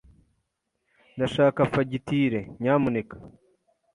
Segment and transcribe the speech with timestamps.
[1.15, 3.15] Ndashaka fagitire, nyamuneka.